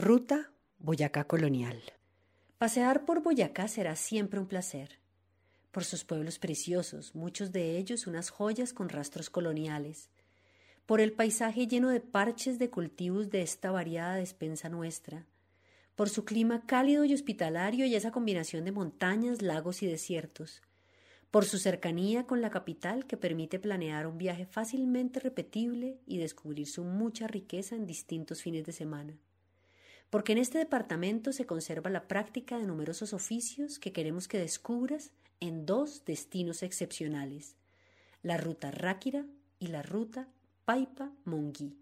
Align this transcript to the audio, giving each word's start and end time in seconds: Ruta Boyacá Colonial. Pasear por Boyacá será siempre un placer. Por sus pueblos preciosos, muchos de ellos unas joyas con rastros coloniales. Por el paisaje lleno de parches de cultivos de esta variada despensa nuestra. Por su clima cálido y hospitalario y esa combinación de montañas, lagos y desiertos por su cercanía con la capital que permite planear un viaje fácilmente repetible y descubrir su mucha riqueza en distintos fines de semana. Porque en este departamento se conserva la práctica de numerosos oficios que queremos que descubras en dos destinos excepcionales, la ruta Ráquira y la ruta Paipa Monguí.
Ruta 0.00 0.52
Boyacá 0.78 1.24
Colonial. 1.24 1.82
Pasear 2.56 3.04
por 3.04 3.20
Boyacá 3.20 3.66
será 3.66 3.96
siempre 3.96 4.38
un 4.38 4.46
placer. 4.46 5.00
Por 5.72 5.84
sus 5.84 6.04
pueblos 6.04 6.38
preciosos, 6.38 7.16
muchos 7.16 7.50
de 7.50 7.76
ellos 7.78 8.06
unas 8.06 8.30
joyas 8.30 8.72
con 8.72 8.90
rastros 8.90 9.28
coloniales. 9.28 10.08
Por 10.86 11.00
el 11.00 11.14
paisaje 11.14 11.66
lleno 11.66 11.88
de 11.88 11.98
parches 11.98 12.60
de 12.60 12.70
cultivos 12.70 13.28
de 13.30 13.42
esta 13.42 13.72
variada 13.72 14.14
despensa 14.14 14.68
nuestra. 14.68 15.26
Por 15.96 16.08
su 16.08 16.24
clima 16.24 16.64
cálido 16.64 17.04
y 17.04 17.12
hospitalario 17.12 17.84
y 17.84 17.96
esa 17.96 18.12
combinación 18.12 18.64
de 18.64 18.70
montañas, 18.70 19.42
lagos 19.42 19.82
y 19.82 19.88
desiertos 19.88 20.62
por 21.32 21.44
su 21.44 21.58
cercanía 21.58 22.24
con 22.24 22.40
la 22.40 22.50
capital 22.50 23.04
que 23.06 23.18
permite 23.18 23.58
planear 23.58 24.06
un 24.06 24.16
viaje 24.16 24.46
fácilmente 24.46 25.20
repetible 25.20 25.98
y 26.06 26.18
descubrir 26.18 26.68
su 26.68 26.84
mucha 26.84 27.26
riqueza 27.26 27.74
en 27.74 27.86
distintos 27.86 28.40
fines 28.40 28.64
de 28.64 28.72
semana. 28.72 29.18
Porque 30.10 30.32
en 30.32 30.38
este 30.38 30.58
departamento 30.58 31.32
se 31.32 31.46
conserva 31.46 31.90
la 31.90 32.08
práctica 32.08 32.58
de 32.58 32.66
numerosos 32.66 33.12
oficios 33.12 33.78
que 33.78 33.92
queremos 33.92 34.26
que 34.28 34.38
descubras 34.38 35.12
en 35.40 35.66
dos 35.66 36.04
destinos 36.04 36.62
excepcionales, 36.62 37.56
la 38.22 38.36
ruta 38.36 38.70
Ráquira 38.70 39.26
y 39.58 39.68
la 39.68 39.82
ruta 39.82 40.28
Paipa 40.64 41.12
Monguí. 41.24 41.76